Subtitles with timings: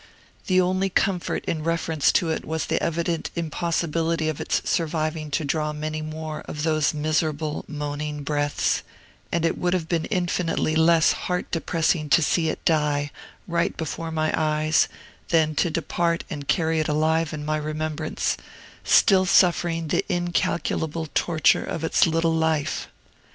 [0.47, 5.45] The only comfort in reference to it was the evident impossibility of its surviving to
[5.45, 8.81] draw many more of those miserable, moaning breaths;
[9.31, 13.11] and it would have been infinitely less heart depressing to see it die,
[13.47, 14.87] right before my eyes,
[15.29, 18.37] than to depart and carry it alive in my remembrance,
[18.83, 22.87] still suffering the incalculable torture of its little life.